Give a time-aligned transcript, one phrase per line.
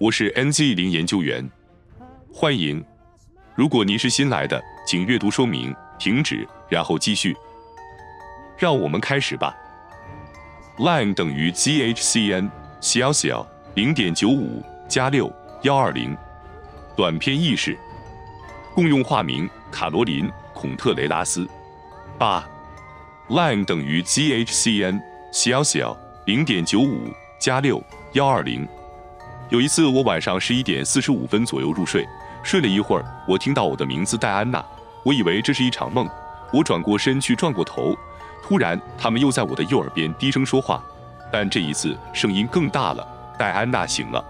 [0.00, 1.46] 我是 NZ 零研究员，
[2.32, 2.82] 欢迎。
[3.54, 7.36] 如果您是新来的，请阅读说明，停止，然后继续。
[8.56, 9.54] 让我们开始吧。
[10.78, 12.48] line 等于 zhcn
[12.80, 15.30] 小小零点九五加六
[15.64, 16.16] 幺二零。
[16.96, 17.76] 短篇意识。
[18.74, 21.46] 共用化名卡罗琳孔特雷拉斯。
[22.18, 22.48] 八。
[23.28, 24.98] line 等于 zhcn
[25.30, 25.94] 小小
[26.24, 28.66] 零点九五加六幺二零。
[29.50, 32.08] 有一次，我晚上十一点四十五分左右入睡，
[32.40, 34.64] 睡了一会儿，我听到我的名字戴安娜，
[35.02, 36.08] 我以为这是一场梦。
[36.52, 37.96] 我转过身去转过头，
[38.44, 40.80] 突然他们又在我的右耳边低声说话，
[41.32, 43.04] 但这一次声音更大了。
[43.36, 44.24] 戴安娜醒了，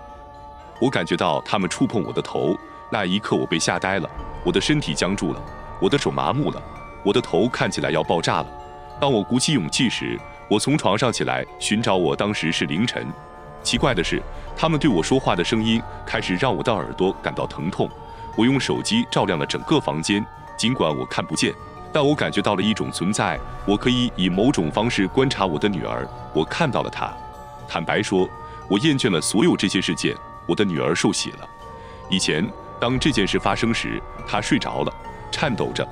[0.80, 2.56] 我感觉到他们触碰我的头，
[2.90, 4.08] 那一刻我被吓呆了，
[4.42, 5.42] 我的身体僵住了，
[5.82, 6.62] 我的手麻木了，
[7.04, 8.46] 我的头看起来要爆炸了。
[8.98, 10.18] 当我鼓起勇气时，
[10.48, 13.06] 我从床上起来寻找我当时是凌晨。
[13.62, 14.22] 奇怪的是，
[14.56, 17.88] 他们对我说话的声音开始让我的耳朵感到疼痛。
[18.36, 20.24] 我用手机照亮了整个房间，
[20.56, 21.52] 尽管我看不见，
[21.92, 23.38] 但我感觉到了一种存在。
[23.66, 26.08] 我可以以某种方式观察我的女儿。
[26.32, 27.12] 我看到了她。
[27.68, 28.28] 坦白说，
[28.68, 30.16] 我厌倦了所有这些事件。
[30.46, 31.48] 我的女儿受洗了。
[32.08, 32.44] 以前，
[32.80, 34.92] 当这件事发生时，她睡着了，
[35.30, 35.86] 颤抖着。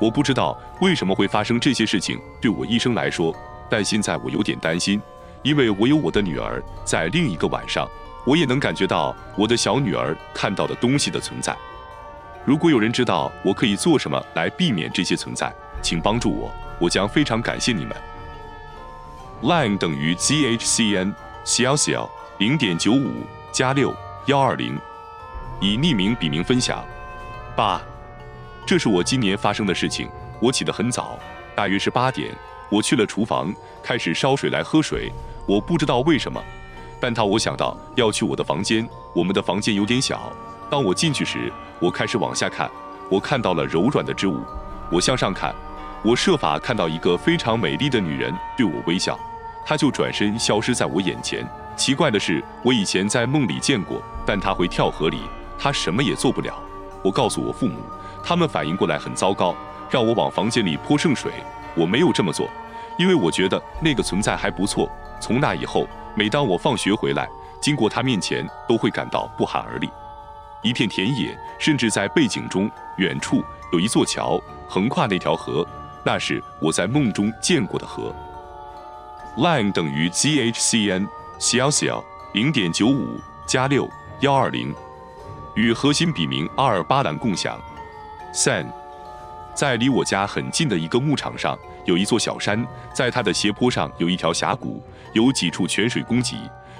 [0.00, 3.34] 我不知道为什么会发生这些事情，对我一生来说。
[3.68, 5.02] 但现在我有点担心。
[5.42, 7.88] 因为我有我的女儿，在另一个晚上，
[8.26, 11.56] 我也能感觉到我的小女儿看到的东西的存在。
[12.44, 17.96] 如果有人知道我可以做什么来避免这些存在，请帮助我，我将非常感谢你们。
[19.42, 23.22] line 等于 zhcn 小小零点九五
[23.52, 23.94] 加六
[24.26, 24.76] 幺二零，
[25.60, 26.84] 以匿名笔名分享。
[27.54, 27.80] 八，
[28.66, 30.08] 这是我今年发生的事情。
[30.40, 31.18] 我起得很早，
[31.54, 32.34] 大约是八点，
[32.70, 35.10] 我去了厨房，开始烧水来喝水。
[35.46, 36.42] 我不知道为什么，
[37.00, 40.30] 但当我想到要去我的房间，我们的房间有点小。
[40.70, 42.70] 当我进去时，我开始往下看，
[43.08, 44.40] 我看到了柔软的织物。
[44.90, 45.54] 我向上看，
[46.02, 49.18] 我设法看到一个非常美丽的女人对我微笑，
[49.64, 51.48] 她就转身消失在我眼前。
[51.76, 55.22] 奇怪的是，我以前在梦里见过，但她会跳河里，
[55.58, 56.54] 她什么也做不了。
[57.02, 57.78] 我告诉我父母，
[58.22, 59.54] 他们反应过来很糟糕，
[59.88, 61.32] 让我往房间里泼圣水。
[61.76, 62.48] 我没有这么做，
[62.98, 64.90] 因为我觉得那个存在还不错。
[65.20, 67.26] 从那以后，每当我放学回来，
[67.60, 69.88] 经过他面前，都会感到不寒而栗。
[70.62, 73.42] 一片田野，甚至在背景中，远处
[73.72, 75.66] 有一座桥，横跨那条河，
[76.04, 78.14] 那是我在梦中见过的河。
[79.36, 81.06] line 等于 zhcn
[81.38, 82.02] 小小
[82.34, 83.88] 零点九五加六
[84.20, 84.74] 幺二零，
[85.54, 87.56] 与核心笔名阿尔巴兰共享。
[88.34, 88.66] san
[89.54, 91.56] 在离我家很近的一个牧场上，
[91.88, 92.62] 有一座小山，
[92.92, 94.82] 在它的斜坡上有一条峡谷。
[95.14, 96.36] 有几处泉水供给，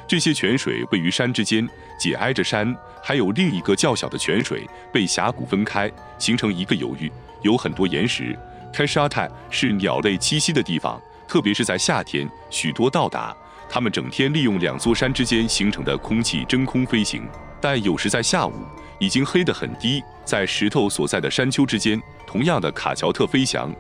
[0.07, 1.67] 这些泉水位于山之间，
[1.99, 7.11] 紧挨着山，还有另一个较小的泉水被峡谷分开，形成一个流域，
[7.41, 8.39] 有很多岩石。
[8.71, 13.35] 开沙泰是鸟类栖息的地方，特别是在夏天，许多到达。
[13.67, 17.27] 它们整天利用两座山之间形成的空气真空飞行，
[17.63, 18.53] 但有时在下午
[18.99, 23.75] 已经黑得很低，在石头所在的山丘之间，同样的卡乔特飞翔。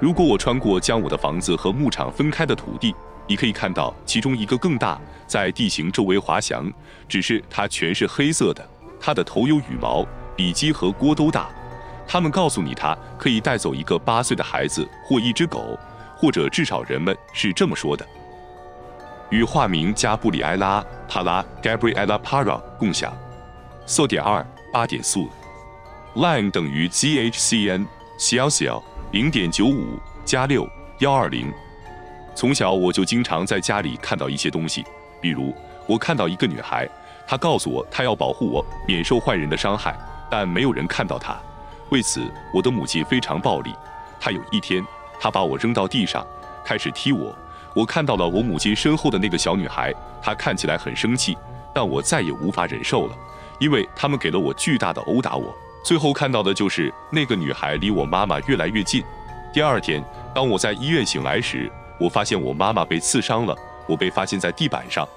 [0.00, 2.94] 如果我穿过将我的房子和牧场分开的土地。
[3.30, 6.72] 你可以看到其中一个更大，在地形周围滑翔，
[7.06, 8.66] 只是它全是黑色的。
[8.98, 10.02] 它的头有羽毛，
[10.34, 11.50] 比鸡和锅都大。
[12.06, 15.78] 他们告诉你，它可以带走一个八岁的孩子或一只狗，
[16.16, 18.06] 或者至少人们是这么说的。
[19.28, 23.14] 与化名加布里埃拉·帕拉 （Gabriela Para） 共享。
[23.84, 24.42] 四点二
[24.72, 25.20] 八点四。
[26.14, 31.50] line 等于 zhcn 小小零点九五加六幺二零。
[32.34, 34.84] 从小我就经常在家里看到一些东西，
[35.18, 35.54] 比如
[35.86, 36.86] 我看到一个女孩，
[37.26, 39.98] 她告诉我她要保护我免受坏人的伤害，
[40.30, 41.34] 但没有人看到她。
[41.88, 43.74] 为此，我的母亲非常暴力。
[44.20, 44.84] 她有一天，
[45.18, 46.26] 她把我扔到地上，
[46.62, 47.34] 开始踢我。
[47.74, 49.90] 我看到了我母亲身后的那个小女孩，
[50.20, 51.34] 她看起来很生气，
[51.74, 53.16] 但我再也无法忍受了，
[53.58, 55.56] 因为他们给了我巨大的殴打我。
[55.88, 59.02] 最后看到的就是那个女孩离我妈妈越来越近。
[59.54, 60.04] 第二天，
[60.34, 63.56] 当我在医院醒来时，我发现我妈妈被刺伤了，
[63.86, 65.08] 我被发现在地板上。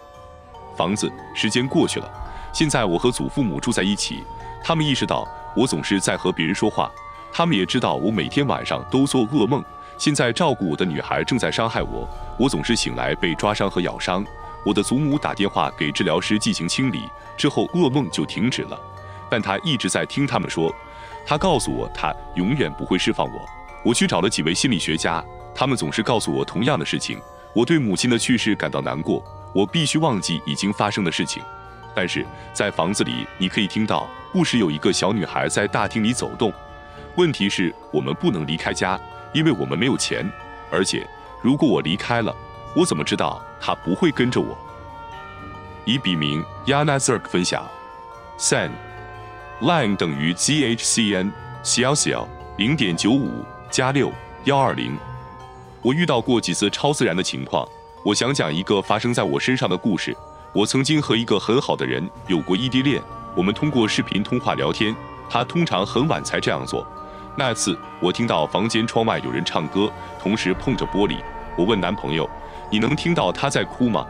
[0.77, 2.09] 房子，时间过去了，
[2.53, 4.23] 现在我和祖父母住在一起。
[4.63, 5.27] 他们意识到
[5.57, 6.89] 我总是在和别人说话，
[7.33, 9.61] 他们也知道我每天晚上都做噩梦。
[9.97, 12.07] 现在照顾我的女孩正在伤害我，
[12.39, 14.25] 我总是醒来被抓伤和咬伤。
[14.65, 18.79] 我的祖母打电话给治疗师进行清理，之后噩梦就停止了。
[19.31, 20.75] 但他一直在听他们说，
[21.25, 23.41] 他告诉我他永远不会释放我。
[23.83, 25.23] 我去找了几位心理学家。
[25.55, 27.19] 他们总是告诉我同样的事情。
[27.53, 29.23] 我对母亲的去世感到难过。
[29.53, 31.41] 我必须忘记已经发生的事情。
[31.93, 36.51] 但是在房子里，你可以听到不时有一个小女孩在大厅里走动。
[37.15, 38.99] 问题是，我们不能离开家，
[39.33, 40.29] 因为我们没有钱。
[40.71, 41.05] 而且，
[41.41, 42.33] 如果我离开了，
[42.73, 44.57] 我怎么知道她不会跟着我？
[45.83, 47.67] 以笔名 Yanazirk 分享
[48.37, 48.71] ，Sen
[49.61, 51.31] Line 等于 ZHCN
[51.61, 52.27] 小小
[52.57, 54.11] 零点九五加六
[54.45, 54.97] 幺二零。
[55.83, 57.67] 我遇到过几次超自然的情况。
[58.03, 60.17] 我想讲一个发生在我身上的故事。
[60.51, 62.99] 我曾经和一个很好的人有过异地恋，
[63.35, 64.95] 我们通过视频通话聊天。
[65.29, 66.83] 他通常很晚才这样做。
[67.37, 71.17] 那次我听到房间窗外有人唱歌，同时碰着玻璃。
[71.55, 72.27] 我问男朋友
[72.71, 74.07] ：“你能听到他在哭吗？”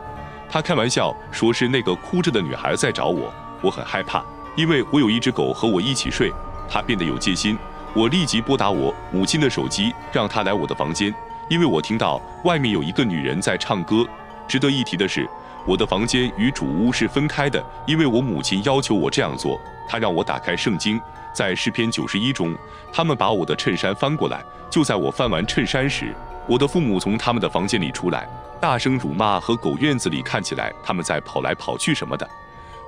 [0.50, 3.34] 他开玩笑说是那个哭着的女孩在找我。
[3.62, 4.24] 我很害怕，
[4.56, 6.32] 因为我有一只狗和我一起睡。
[6.70, 7.58] 他变得有戒心。
[7.94, 11.14] 我立即拨打我母亲的手机，让她来我的房间。
[11.50, 14.06] 因为我听到外面有一个女人在唱歌。
[14.48, 15.30] 值得一提的是，
[15.66, 19.60] 我的房间与主屋是分开的，因为我母亲要求我这样做。
[19.90, 21.02] 她让我打开圣经，
[21.34, 22.56] 在诗篇九十一中，
[22.94, 24.42] 他们把我的衬衫翻过来。
[24.70, 26.16] 就在我翻完衬衫时，
[26.48, 28.26] 我的父母从他们的房间里出来，
[28.62, 32.26] 大声辱骂和狗院子里看起来他们在跑来跑去什么的。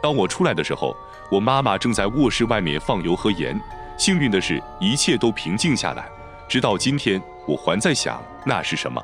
[0.04, 0.94] 当我出来的时候，
[1.32, 3.58] 我妈妈正在卧室外面放油和盐。
[3.98, 6.06] 幸运的是，一切都平静下来。
[6.46, 9.02] 直到今天，我还在想那是什么，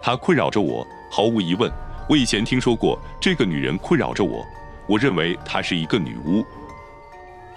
[0.00, 0.86] 它困扰着我。
[1.10, 1.70] 毫无疑问，
[2.08, 4.42] 我以前听说过这个女人困扰着我。
[4.86, 6.42] 我认为她是一个女巫。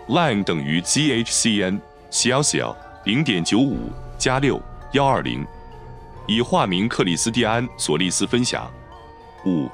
[0.10, 1.80] Line 等于 ZHCN
[2.10, 5.48] 小小零点九五加六幺二零。
[6.28, 8.70] 以化名克里斯蒂安·索利斯分享。
[9.46, 9.70] 五，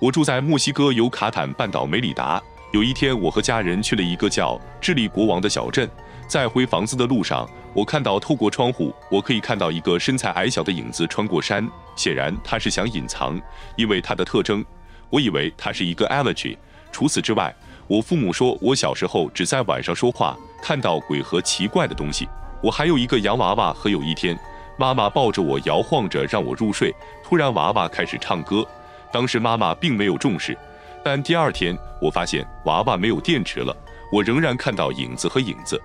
[0.00, 2.42] 我住在墨西哥尤卡坦半岛梅里达。
[2.72, 5.88] 有一天，我和家人去了一个叫智利国王的小镇。
[6.26, 11.68] 在回房子的路上，我看到透过窗户，我可以看到一个身材矮小的影子穿过山。
[11.96, 13.38] 显然，他是想隐藏，
[13.76, 14.64] 因为他的特征。
[15.10, 16.56] 我以为他是一个 allergy。
[16.90, 17.54] 除此之外，
[17.86, 22.26] 我父母说我小时候只在晚上说话，看到鬼和奇怪的东西。
[22.62, 24.38] 我还有一个洋娃娃，和有一天，
[24.78, 26.90] 妈妈抱着我摇晃着让我入睡，
[27.22, 28.66] 突然娃娃开始唱歌。
[29.12, 30.56] 当时妈妈并没有重视，
[31.04, 33.76] 但第二天我发现娃娃没有电池了，
[34.12, 35.80] 我仍然看到影子和影子。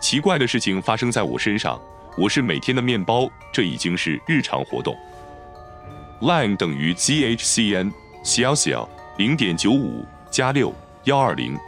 [0.00, 1.80] 奇怪的事情发生在我身上，
[2.16, 4.96] 我是每天的面包，这已经是日常活动。
[6.20, 10.72] Line 等于 ZHCN 小小零点九五加六
[11.04, 11.58] 幺二零，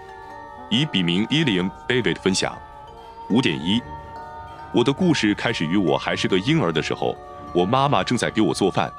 [0.70, 2.56] 以笔名 Eliam David 分享
[3.28, 3.80] 五点一。
[4.72, 7.16] 我的故事开始于我还是个婴儿的时候，
[7.54, 8.92] 我妈妈正在给我做饭，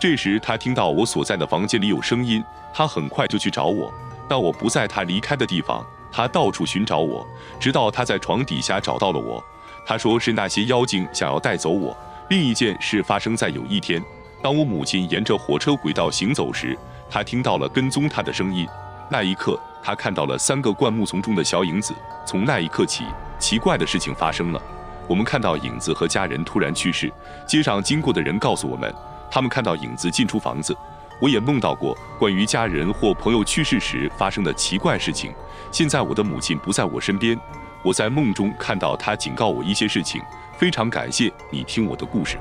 [0.00, 2.42] 这时他听到我所在的房间里有声音，
[2.72, 3.92] 他很快就去找我，
[4.28, 5.84] 但我不在他离开的地方。
[6.10, 7.26] 他到处寻找我，
[7.58, 9.42] 直到他在床底下找到了我。
[9.84, 11.96] 他说是那些妖精想要带走我。
[12.30, 14.02] 另一件事发生在有一天，
[14.40, 16.78] 当我母亲沿着火车轨道行走时，
[17.10, 18.66] 他听到了跟踪他的声音。
[19.10, 21.92] 那一刻，他看到了三个灌木丛中的小影子。
[22.24, 23.04] 从那一刻起，
[23.38, 24.62] 奇怪的事情发生了。
[25.08, 27.12] 我们看到影子和家人突然去世。
[27.46, 28.94] 街上经过的人告诉我们，
[29.30, 30.76] 他们看到影子进出房子。
[31.20, 35.34] 我也梦到过关于家人或朋友去世时发生的奇怪事情。
[35.72, 37.36] 现在我的母亲不在我身边，
[37.82, 40.22] 我在梦中看到她警告我一些事情。
[40.56, 42.38] 非常感谢你听我的故事。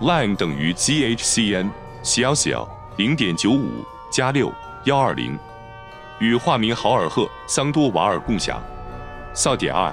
[0.00, 1.70] Line 等于 ZHCN
[2.02, 4.52] 小小零点九五加六
[4.84, 5.38] 幺二零，
[6.18, 8.62] 与化名豪尔赫桑多瓦尔共享。
[9.32, 9.90] 扫点二，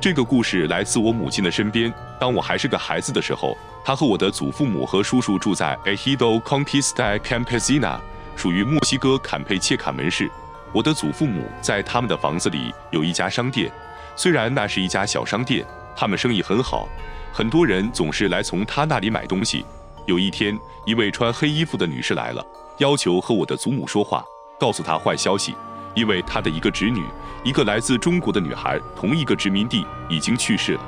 [0.00, 1.92] 这个故事来自我母亲的身边。
[2.20, 3.56] 当我还是个孩子的时候。
[3.84, 8.00] 她和我的祖父母和叔叔住在 Ejido Conquista Campesina，
[8.34, 10.28] 属于墨西哥坎佩切卡门市。
[10.72, 13.70] 我的祖父母在他们的房子里有一家商店，
[14.16, 16.88] 虽然那是一家小商店，他们生意很好，
[17.32, 19.64] 很多人总是来从他那里买东西。
[20.04, 22.44] 有一天，一位穿黑衣服的女士来了，
[22.78, 24.24] 要求和我的祖母说话，
[24.58, 25.54] 告诉她坏消息，
[25.96, 27.04] 因为她的一个侄女，
[27.42, 30.80] 一个来自中国的女孩，同一个殖民地已经去世了。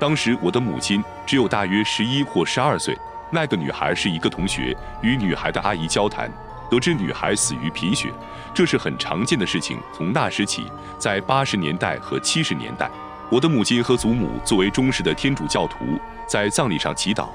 [0.00, 2.98] 当时我的母亲只有大约十一或十二岁，
[3.30, 6.32] 那个女孩是一个同学，与女孩的阿姨交谈，
[6.70, 8.12] 得知女孩死于贫血，
[8.54, 9.78] 这是很常见的事情。
[9.92, 10.64] 从那时起，
[10.98, 12.90] 在八十年代和七十年代，
[13.30, 17.28] 我的母亲和祖母作为忠实的天主教徒，在葬礼上祈祷。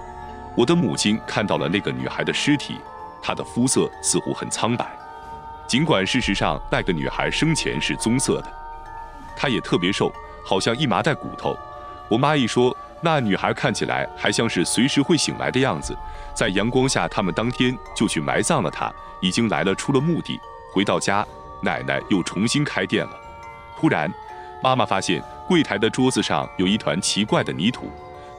[0.56, 2.78] 我的母亲看到了那个女孩的尸体，
[3.22, 4.88] 她的肤色似乎很苍白，
[5.68, 8.52] 尽管事实上那个女孩生前是棕色的，
[9.36, 10.12] 她也特别瘦，
[10.46, 11.58] 好像一麻袋骨头。
[12.10, 15.98] 我妈一说，那女孩看起来还像是随时会醒来的样子。
[16.36, 18.92] 在阳光下，他们当天就去埋葬了她，
[19.22, 20.40] 已经来了出了墓地。
[20.72, 21.26] 回到家，
[21.62, 23.12] 奶奶又重新开店了。
[23.80, 24.14] 突然，
[24.62, 27.90] 妈妈发现柜台的桌子上有一团奇怪的泥土，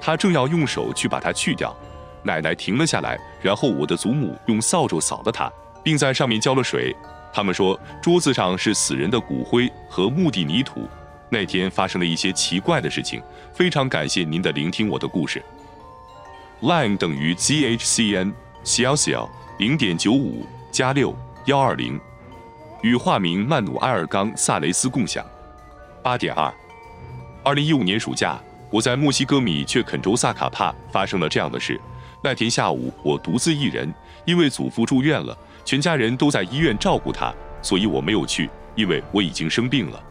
[0.00, 1.74] 她正要用手去把它去掉，
[2.22, 5.50] 奶奶停了下来，然后我的祖母用扫帚扫了它，
[5.82, 6.94] 并在上面浇了水。
[7.34, 10.88] 他们说桌子上是死人的骨灰和墓地泥土。
[11.28, 13.20] 那天发生了一些奇怪的事情。
[13.52, 15.42] 非常感谢您的聆听，我的故事。
[16.62, 21.12] line 等于 zhcn 小小零点九五加六
[21.46, 22.00] 幺二零，
[22.82, 25.24] 与化名曼努埃尔冈萨雷斯共享。
[26.02, 26.52] 八点二，
[27.42, 28.38] 二零一五年暑假，
[28.70, 31.80] 我在墨西哥米却肯州萨卡帕发生了这样的事。
[32.22, 33.92] 那天下午，我独自一人，
[34.24, 40.02] 因为祖父住院了，全家人都在医院照顾他，所以我没有去，因为我已经生病了。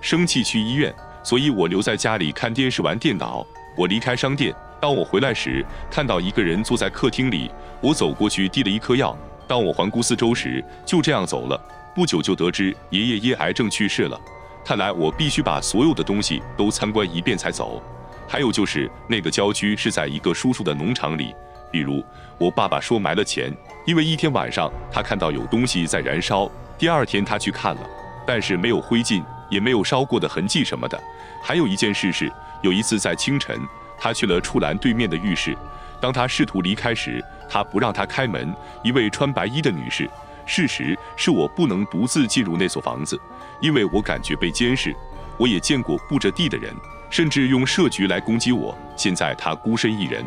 [0.00, 3.46] 生气去医院，所以我留在家里看电视玩电脑。
[3.76, 7.50] 我离开商店，当我回来时，看到一个人坐在客厅里，
[7.80, 9.16] 我走过去递了一颗药。
[9.46, 11.60] 当我环顾四周时，就这样走了。
[11.94, 14.20] 不久就得知爷爷因癌症去世了。
[14.64, 17.82] 看来我必须把所有的东西都参观一遍才走。
[18.28, 21.34] 还有就是那个郊区是在一个叔叔的农场里。
[21.70, 22.02] 比如
[22.38, 23.52] 我爸爸说埋了钱，
[23.86, 26.50] 因为一天晚上他看到有东西在燃烧。
[26.76, 27.80] 第二天他去看了，
[28.26, 31.02] 但是没有灰烬，也没有烧过的痕迹什么的。
[31.42, 32.30] 还有一件事是，
[32.62, 33.58] 有一次在清晨，
[33.96, 35.56] 他去了处栏对面的浴室。
[36.00, 38.54] 当他试图离开时，他不让他开门。
[38.82, 40.10] 一位穿白衣的女士。
[40.44, 43.18] 事实是我不能独自进入那所房子。
[43.60, 44.94] 因为我感觉被监视，
[45.38, 46.74] 我也见过布着地的人，
[47.08, 48.76] 甚至用设局来攻击我。
[48.96, 50.24] 现在他孤身一人，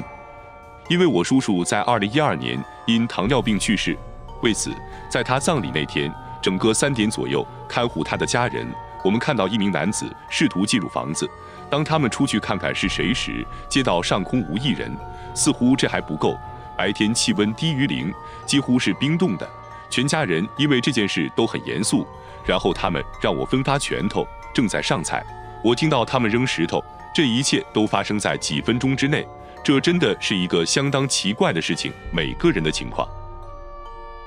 [0.90, 3.96] 因为我叔叔在二零一二年因糖尿病去世，
[4.42, 4.74] 为此
[5.08, 8.68] 在他葬礼那天，整个三点左右看护他的家人，
[9.04, 11.30] 我们看到一名男子试图进入房子。
[11.70, 14.92] 当他们出去看看是谁时，街道上空无一人，
[15.36, 16.36] 似乎这还不够。
[16.76, 18.12] 白天气温低于零，
[18.48, 19.48] 几乎是冰冻的。
[19.92, 22.08] 全家人因为这件事都很严肃。
[22.46, 25.24] 然后他们让我分发拳头，正在上菜。
[25.64, 29.28] 我听到他们扔石头，这一切都发生在几分钟之内。
[29.64, 31.92] 这真的是一个相当奇怪的事情。
[32.12, 33.08] 每个人的情况。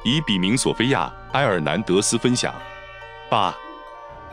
[0.04, 2.54] 以笔名索菲亚·埃尔南德斯分享。
[3.30, 3.56] 八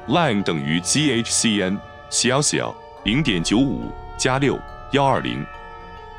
[0.08, 1.78] ，line 等于 zhcn
[2.10, 4.60] 小小零点九五加六
[4.92, 5.46] 幺二零。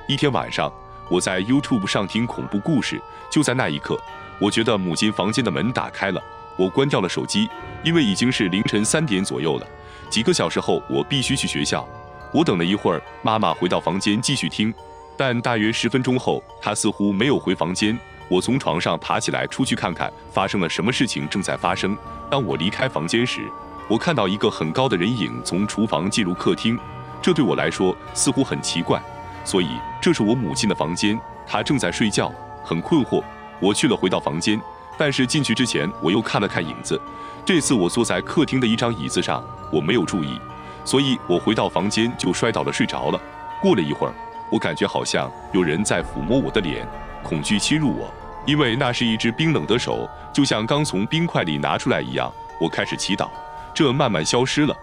[0.06, 0.72] 一天晚上，
[1.08, 3.00] 我在 YouTube 上听恐怖故事。
[3.30, 4.00] 就在那一刻，
[4.40, 6.22] 我觉得母亲房间的门打开了。
[6.56, 7.48] 我关掉了手机，
[7.82, 9.66] 因为已经是凌晨三点左右了。
[10.08, 11.88] 几个小时后，我必须去学校。
[12.32, 14.72] 我等了一会儿，妈妈回到房间继续听，
[15.16, 17.98] 但大约十分钟后，她似乎没有回房间。
[18.28, 21.96] 我从床上爬起来，出去看看发生了什么事情正在发生。
[22.30, 23.40] 当我离开房间时，
[23.88, 26.78] 我看到一个很高的人影从厨房进入客厅，
[27.20, 29.02] 这对我来说似乎很奇怪。
[29.44, 29.68] 所以
[30.00, 32.32] 这是我母亲的房间，她正在睡觉，
[32.64, 33.20] 很困惑。
[33.58, 34.60] 我去了，回到房间。
[34.96, 37.00] 但是进去之前，我又看了看影子。
[37.44, 40.38] 这次我坐在客厅的一张椅子上，我没有注意，
[40.84, 43.20] 所以我回到房间就摔倒了，睡着了。
[43.60, 44.14] 过了一会儿，
[44.50, 46.86] 我感觉好像有人在抚摸我的脸，
[47.22, 48.12] 恐惧侵入我，
[48.46, 52.32] 因为那是一只冰冷的手，就像刚从冰块里拿出来一样。
[52.60, 53.28] 我开始祈祷，
[53.74, 54.76] 这慢慢消失了。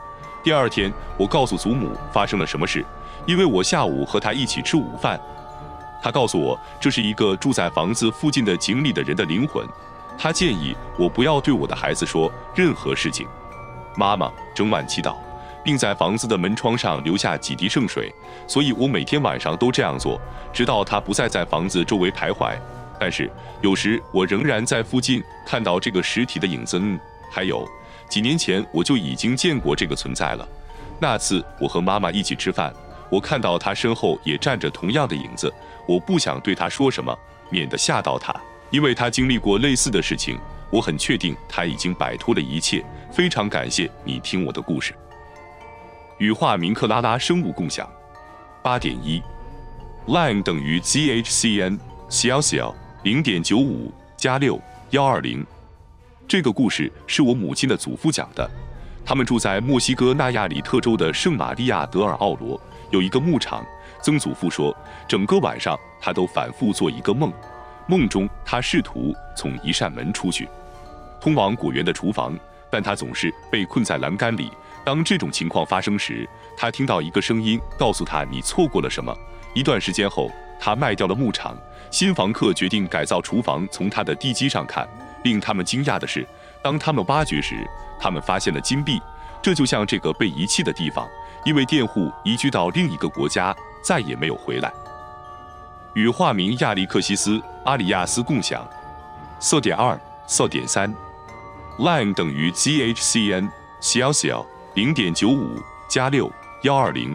[0.43, 2.85] 第二天，我告诉祖母发生了什么事，
[3.25, 5.19] 因为我下午和她一起吃午饭，
[6.01, 9.67] 她告诉我这是一个住在房子附近的井里的人的灵魂。
[10.19, 13.27] 他建议我不要对我的孩子说任何事情。
[13.95, 15.15] 妈妈整晚祈祷，
[15.67, 18.09] 并在房子的门窗上留下几滴圣水，
[18.47, 20.17] 所以我每天晚上都这样做，
[20.53, 22.57] 直到他不再在房子周围徘徊。
[22.97, 23.29] 但是
[23.61, 26.79] 有时我仍然在附近看到这个实体的影子。
[26.81, 26.97] 嗯，
[27.29, 27.67] 还有
[28.07, 30.47] 几年前我就已经见过这个存在了。
[31.01, 32.73] 那次我和妈妈一起吃饭，
[33.09, 35.53] 我看到他身后也站着同样的影子。
[35.85, 37.13] 我不想对他说什么，
[37.49, 38.33] 免得吓到他。
[38.69, 42.81] 因为他经历过类似的事情，我很确定他已经摆脱了一切。
[43.11, 44.95] 非常感谢你听我的故事。
[46.17, 47.87] 羽化明克拉拉生物共享。
[48.63, 49.21] 八点一
[50.07, 51.77] ，line 等于 zhcn
[52.09, 54.59] 小小零点九五加六
[54.89, 55.45] 幺二零。
[56.27, 58.49] 这个故事是我母亲的祖父讲的。
[59.05, 62.59] 他们住在墨西哥纳亚里特州的圣玛利亚德尔奥罗，
[62.89, 63.65] 有一个牧场。
[64.01, 64.75] 曾祖父说，
[65.07, 67.31] 整个晚上他都反复做一个梦。
[67.87, 70.49] 梦中，他试图从一扇门出去，
[71.21, 72.37] 通往果园的厨房，
[72.69, 74.51] 但他总是被困在栏杆里。
[74.87, 76.25] 当这种情况发生时，
[76.55, 79.13] 他听到一个声音告诉他：“你错过了什么。”
[79.53, 81.57] 一段时间后，他卖掉了牧场，
[81.91, 83.67] 新房客决定改造厨房。
[83.69, 84.87] 从他的地基上看，
[85.25, 86.25] 令他们惊讶的是，
[86.61, 88.97] 当他们挖掘时，他们发现了金币。
[89.41, 91.05] 这就像这个被遗弃的地方，
[91.43, 93.53] 因为佃户移居到另一个国家，
[93.83, 94.71] 再也没有回来。
[95.95, 97.31] 与化名亚历克西斯·
[97.65, 98.65] 阿里亚斯共享。
[99.37, 100.95] 色点二，色点三
[101.77, 104.45] ，line 等于 zhcnclcl
[104.77, 106.31] 零点九五加六
[106.61, 107.11] 幺二零。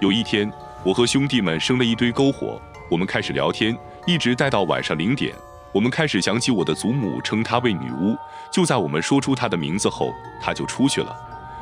[0.00, 0.50] 有一天，
[0.82, 2.58] 我和兄弟们生了一堆篝火，
[2.90, 5.34] 我们开始聊天，一直待到晚上零点。
[5.72, 8.16] 我们开始想起我的祖母称她为女巫。
[8.50, 11.14] 就在我们说出她的名字后，她就出去了。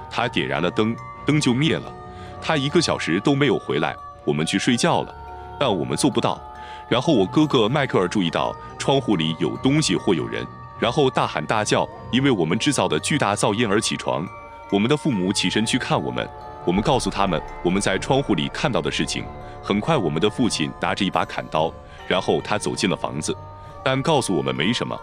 [0.08, 0.94] 她点燃了灯，
[1.26, 1.92] 灯就灭了。
[2.40, 3.96] 她一个小时都没有回来。
[4.25, 5.12] 我们去睡觉了，
[5.58, 6.40] 但我们做不到。
[6.88, 10.46] 然后我哥哥迈克尔注意到窗户里有东西或有人，
[10.78, 14.25] 然后大喊大叫，因为我们制造的巨大噪音而起床。
[14.70, 16.28] 我们的父母起身去看我们，
[16.64, 19.25] 我们告诉他们我们在窗户里看到的事情。
[19.62, 21.72] 很快，我们的父亲拿着一把砍刀，
[22.06, 23.37] 然后他走进了房子，
[23.82, 24.98] 但告诉我们没什么。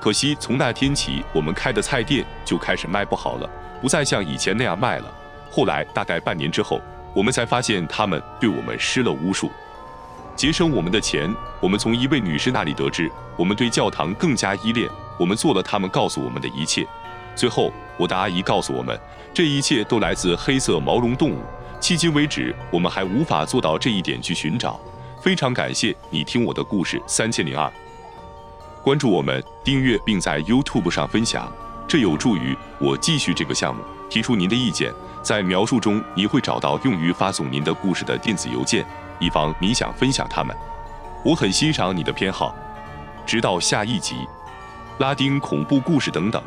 [0.00, 5.12] 可惜从那天起，我们开的菜店就开始卖不好了，不再像以前那样卖了。
[5.50, 6.80] 后来大概半年之后，
[7.14, 9.50] 我们才发现他们对我们施了巫术。
[10.34, 14.86] 节省我们的钱，我们从一位女士那里得知，我们对教堂更加依恋。
[15.18, 16.86] 我们做了他们告诉我们的一切。
[17.34, 18.98] 最后，我的阿姨告诉我们，
[19.32, 21.38] 这一切都来自黑色毛绒动物。
[21.80, 24.80] 迄今为止，我们还无法做到这一点去寻找。
[25.20, 27.70] 非常感谢你听我的故事三千零二，
[28.82, 31.52] 关注我们，订阅并在 YouTube 上分享，
[31.88, 33.82] 这有助于我继续这个项目。
[34.08, 38.86] 提出您的意见，在描述中你会找到用于发送您的故事的电子邮件。
[39.18, 40.54] 以防你想分享他们，
[41.24, 42.54] 我很欣赏你的偏好。
[43.26, 44.14] 直到下一集，
[44.98, 46.42] 拉丁恐怖故事等等。